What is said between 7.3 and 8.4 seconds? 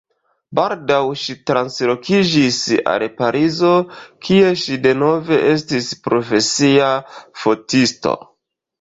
fotisto.